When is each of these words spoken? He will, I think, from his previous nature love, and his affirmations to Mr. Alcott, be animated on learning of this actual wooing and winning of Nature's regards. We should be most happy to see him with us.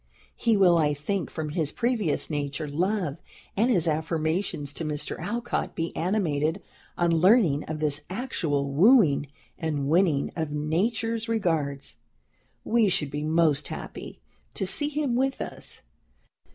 He 0.35 0.57
will, 0.57 0.79
I 0.79 0.95
think, 0.95 1.29
from 1.29 1.49
his 1.49 1.71
previous 1.71 2.27
nature 2.27 2.67
love, 2.67 3.21
and 3.55 3.69
his 3.69 3.87
affirmations 3.87 4.73
to 4.73 4.83
Mr. 4.83 5.19
Alcott, 5.19 5.75
be 5.75 5.95
animated 5.95 6.63
on 6.97 7.11
learning 7.11 7.65
of 7.65 7.79
this 7.79 8.01
actual 8.09 8.71
wooing 8.71 9.27
and 9.59 9.87
winning 9.89 10.31
of 10.35 10.49
Nature's 10.49 11.29
regards. 11.29 11.97
We 12.63 12.89
should 12.89 13.11
be 13.11 13.21
most 13.21 13.67
happy 13.67 14.19
to 14.55 14.65
see 14.65 14.89
him 14.89 15.13
with 15.13 15.39
us. 15.39 15.83